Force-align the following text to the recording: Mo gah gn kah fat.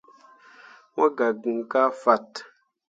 Mo 0.95 1.05
gah 1.17 1.33
gn 1.41 1.59
kah 1.71 1.89
fat. 2.01 2.29